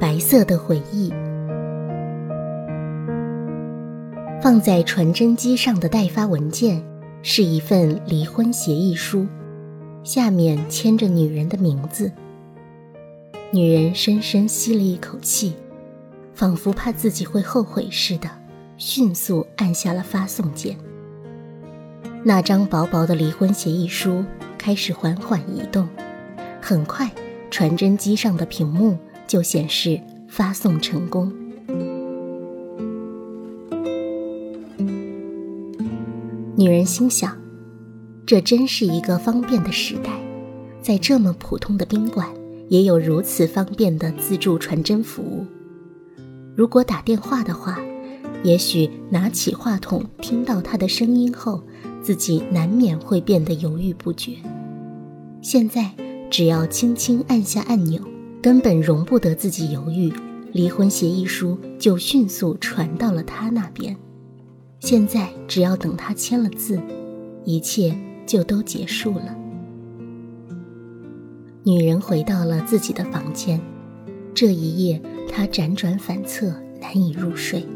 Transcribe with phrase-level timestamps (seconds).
[0.00, 1.12] 白色的回忆。
[4.40, 6.80] 放在传真机上的代发文件
[7.22, 9.26] 是一份离婚协议书，
[10.04, 12.12] 下面签着女人的名字。
[13.50, 15.54] 女人深深吸了一口气，
[16.32, 18.28] 仿佛怕自己会后悔似的，
[18.76, 20.76] 迅速按下了发送键。
[22.22, 24.24] 那张薄薄的离婚协议书
[24.56, 25.88] 开始缓缓移动，
[26.60, 27.10] 很快，
[27.50, 28.96] 传真机上的屏幕
[29.28, 31.32] 就显示发送成功。
[36.56, 37.36] 女人心想
[38.26, 40.10] ：“这真是一个方便的时代，
[40.82, 42.26] 在这么普通的宾馆，
[42.68, 45.46] 也有如此方便的自助传真服务。
[46.56, 47.78] 如果打电话的话，
[48.42, 51.62] 也许拿起话筒听到他的声音后，
[52.02, 54.32] 自己难免会变得犹豫不决。
[55.40, 55.92] 现在
[56.28, 58.02] 只要轻轻按下按钮，
[58.48, 60.10] 根本容不得自己犹豫，
[60.52, 63.94] 离婚协议书就迅速传到了他那边。”
[64.80, 66.80] 现在只要等他签了字，
[67.44, 69.36] 一切就都结束了。
[71.62, 73.60] 女人回到了自己的房间，
[74.32, 74.98] 这一夜
[75.30, 77.66] 她辗转反侧，难以入睡。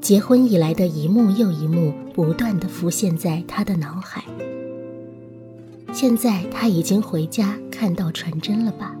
[0.00, 4.24] 结婚以来的一幕又一幕不断的浮现在她的脑海。
[5.92, 8.96] 现在她已经回家看到传真了吧？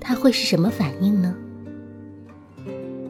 [0.00, 1.34] 他会是什么反应呢？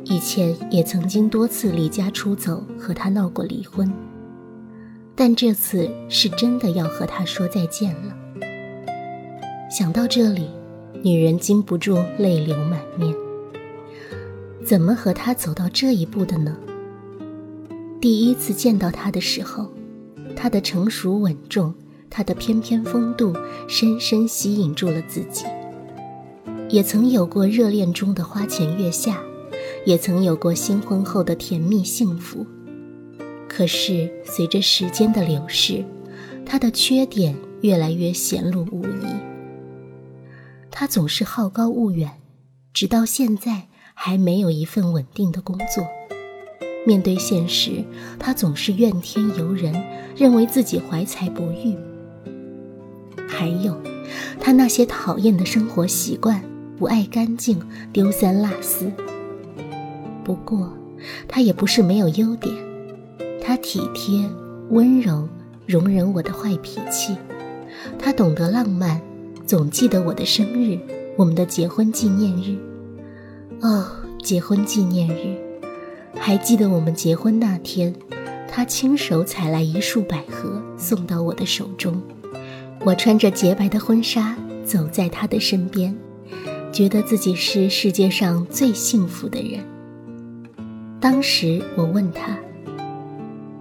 [0.05, 3.93] 以前也曾经多次离家出走，和他闹过离婚，
[5.15, 8.17] 但这次是真的要和他说再见了。
[9.69, 10.49] 想到这里，
[11.03, 13.13] 女人禁不住泪流满面。
[14.65, 16.57] 怎么和他走到这一步的呢？
[18.01, 19.71] 第一次见到他的时候，
[20.37, 21.75] 他的成熟稳重，
[22.09, 23.35] 他的翩翩风度，
[23.69, 25.45] 深深吸引住了自己。
[26.69, 29.23] 也曾有过热恋中的花前月下。
[29.85, 32.45] 也曾有过新婚后的甜蜜幸福，
[33.49, 35.85] 可是随着时间的流逝，
[36.45, 39.07] 他的缺点越来越显露无遗。
[40.73, 42.11] 他总是好高骛远，
[42.75, 45.87] 直到现在还没有一份稳定的工作。
[46.85, 47.85] 面对现实，
[48.19, 49.73] 他总是怨天尤人，
[50.17, 51.77] 认为自己怀才不遇。
[53.29, 53.81] 还有，
[54.41, 56.43] 他那些讨厌的生活习惯，
[56.79, 57.59] 不爱干净，
[57.93, 58.91] 丢三落四。
[60.23, 60.71] 不过，
[61.27, 62.55] 他也不是没有优点，
[63.43, 64.29] 他体贴、
[64.71, 65.27] 温柔，
[65.67, 67.17] 容忍我的坏脾气。
[67.99, 69.01] 他懂得浪漫，
[69.47, 70.79] 总记得我的生日，
[71.17, 72.59] 我们的结婚纪念日。
[73.63, 73.87] 哦，
[74.23, 75.35] 结婚纪念日，
[76.19, 77.95] 还记得我们结婚那天，
[78.49, 82.03] 他亲手采来一束百合送到我的手中，
[82.85, 85.97] 我穿着洁白的婚纱走在他的身边，
[86.77, 89.65] 觉得自己是世界上最幸福的人。
[91.01, 92.37] 当时我问他：“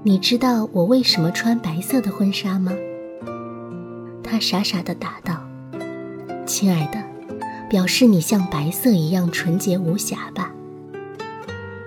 [0.04, 2.74] 你知道我为什么穿白色的婚纱吗？”
[4.22, 5.42] 他傻傻的答道
[6.46, 7.02] ：“亲爱的，
[7.70, 10.54] 表示你像白色一样纯洁无瑕吧。”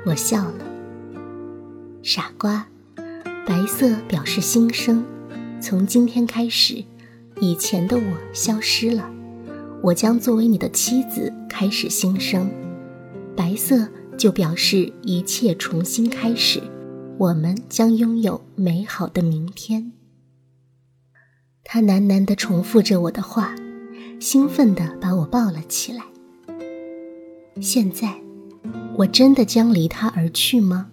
[0.07, 0.65] 我笑了。
[2.03, 2.65] 傻瓜，
[3.47, 5.05] 白色表示新生，
[5.61, 6.83] 从今天开始，
[7.39, 9.11] 以前的我消失了，
[9.83, 12.51] 我将作为你的妻子开始新生。
[13.37, 13.89] 白色。
[14.19, 16.61] 就表示一切重新开始，
[17.19, 19.93] 我们将拥有美好的明天。
[21.63, 23.55] 他喃喃地重复着我的话，
[24.19, 26.03] 兴奋地把我抱了起来。
[27.61, 28.21] 现在，
[28.97, 30.91] 我真的将离他而去吗？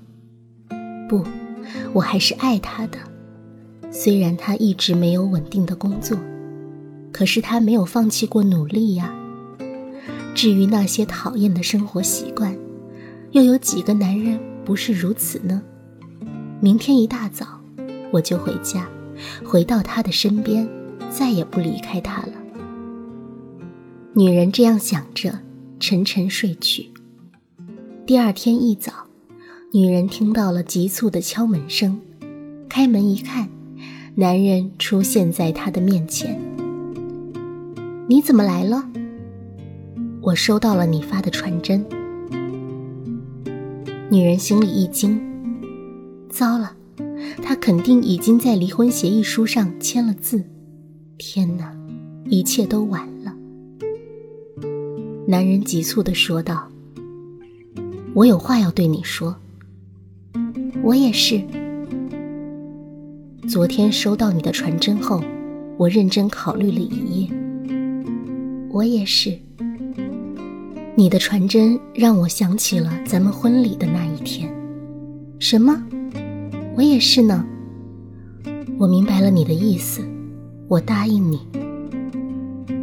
[1.10, 1.24] 不，
[1.94, 3.00] 我还是爱他的。
[3.90, 6.16] 虽然他一直没有稳定的工作，
[7.16, 9.16] 可是他没有放弃过努力呀。
[10.34, 12.54] 至于那些讨厌的生活习惯，
[13.32, 15.62] 又有几个男人不是如此呢？
[16.60, 17.62] 明天一大早，
[18.12, 18.86] 我就回家，
[19.46, 20.68] 回到他的身边，
[21.10, 22.34] 再也不离开他了。
[24.14, 25.40] 女人这样想着，
[25.80, 26.92] 沉沉睡去。
[28.06, 28.92] 第二天一早，
[29.72, 31.98] 女人听到了急促的敲门声，
[32.68, 33.48] 开门一看，
[34.16, 36.38] 男人出现在她的面前。
[38.08, 38.88] 你怎么来了？
[40.22, 41.84] 我收到了你发的传真。
[44.12, 45.20] 女人心里一惊，
[46.30, 46.72] 糟了，
[47.42, 50.44] 他肯定已经在离婚协议书上签了字。
[51.18, 51.76] 天哪，
[52.26, 53.34] 一切都晚了。
[55.28, 56.70] 男人急促地说道
[58.14, 59.36] ：“我有话要对你说。”
[60.84, 61.42] 我也是。
[63.50, 65.24] 昨天收到你的传真后，
[65.78, 67.45] 我认真考虑了一夜。
[68.76, 69.40] 我也是。
[70.96, 74.54] 你的传真让我想起了咱们婚礼的那一天。
[75.40, 75.82] 什么？
[76.76, 77.46] 我也是呢。
[78.78, 80.06] 我明白了你的意思，
[80.68, 81.40] 我答应你。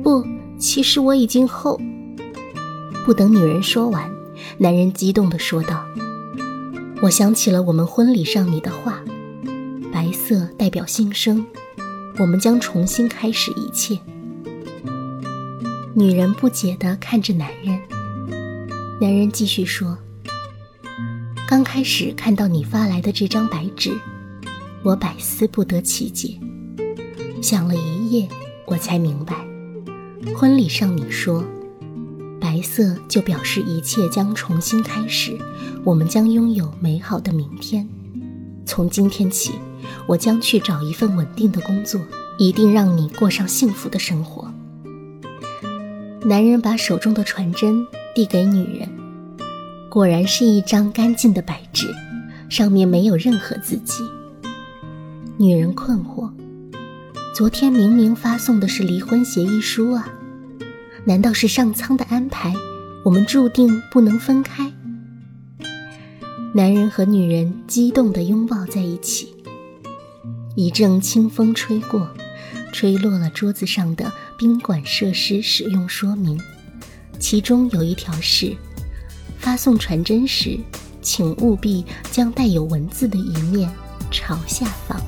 [0.03, 0.25] 不，
[0.57, 1.79] 其实我已经后。
[3.05, 4.11] 不等女人说完，
[4.57, 5.85] 男人激动地说道
[7.03, 9.03] ：“我想起了我们婚礼上你的话，
[9.93, 11.45] 白色代表新生，
[12.19, 13.99] 我们将重新开始一切。”
[15.95, 17.79] 女人不解地看着男人。
[18.99, 19.99] 男人继续说
[21.47, 23.93] ：“刚开始看到你发来的这张白纸，
[24.83, 26.39] 我百思不得其解。
[27.43, 28.27] 想了一夜，
[28.65, 29.35] 我才明白，
[30.35, 31.45] 婚礼上你说，
[32.41, 35.37] 白色就表示一切将重新开始，
[35.85, 37.87] 我们将拥有美好的明天。
[38.65, 39.53] 从今天起，
[40.07, 42.01] 我将去找一份稳定的工作，
[42.39, 44.51] 一定让你过上幸福的生活。”
[46.25, 47.87] 男人把手中的传真。
[48.15, 48.87] 递给女人，
[49.89, 51.89] 果然是一张干净的白纸，
[52.51, 54.05] 上面没有任何字迹。
[55.39, 56.31] 女人困惑：
[57.35, 60.13] 昨天明明发送的是离婚协议书啊，
[61.07, 62.53] 难道是上苍的安排？
[63.03, 64.71] 我们注定不能分开？
[66.55, 69.35] 男人和女人激动地拥抱在一起，
[70.55, 72.11] 一阵清风吹过，
[72.75, 76.41] 吹落了桌子上的宾馆设施使用说明。
[77.19, 78.57] 其中有一条是：
[79.39, 80.59] 发送传真时，
[81.01, 83.71] 请务必将带有文字的一面
[84.11, 85.01] 朝下放。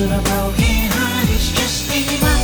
[0.00, 2.40] to the broken heart is just a lie.